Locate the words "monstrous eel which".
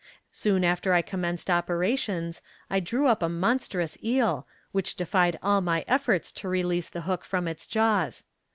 3.29-4.95